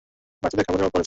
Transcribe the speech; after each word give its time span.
বাচ্চাদের 0.41 0.65
খাবারের 0.65 0.83
অভাব 0.85 0.91
পড়ছে। 0.93 0.99